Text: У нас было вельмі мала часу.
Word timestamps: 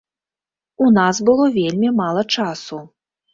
У 0.85 0.87
нас 0.95 1.19
было 1.27 1.45
вельмі 1.59 1.93
мала 2.01 2.25
часу. 2.39 2.81